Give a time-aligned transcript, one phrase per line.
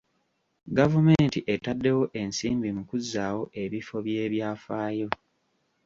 [0.77, 5.09] Gavumenti etaddewo ensimbi mu kuzzaawo ebifo by'ebyafaayo.